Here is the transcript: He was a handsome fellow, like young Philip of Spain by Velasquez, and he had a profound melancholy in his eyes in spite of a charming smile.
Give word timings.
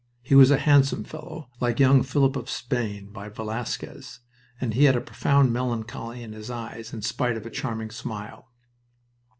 He 0.23 0.33
was 0.33 0.49
a 0.49 0.57
handsome 0.57 1.03
fellow, 1.03 1.51
like 1.59 1.79
young 1.79 2.01
Philip 2.01 2.35
of 2.35 2.49
Spain 2.49 3.11
by 3.13 3.29
Velasquez, 3.29 4.21
and 4.59 4.73
he 4.73 4.85
had 4.85 4.95
a 4.95 4.99
profound 4.99 5.53
melancholy 5.53 6.23
in 6.23 6.33
his 6.33 6.49
eyes 6.49 6.91
in 6.91 7.03
spite 7.03 7.37
of 7.37 7.45
a 7.45 7.51
charming 7.51 7.91
smile. 7.91 8.49